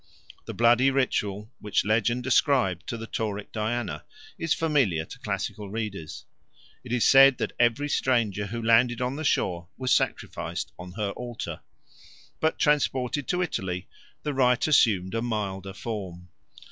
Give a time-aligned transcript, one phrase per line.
[0.45, 4.03] The bloody ritual which legend ascribed to the Tauric Diana
[4.35, 6.25] is familiar to classical readers;
[6.83, 11.11] it is said that every stranger who landed on the shore was sacrificed on her
[11.11, 11.61] altar.
[12.39, 13.87] But transported to Italy,
[14.23, 16.29] the rite assumed a milder form.